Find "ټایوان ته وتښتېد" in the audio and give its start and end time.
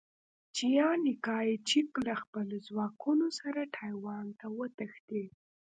3.75-5.31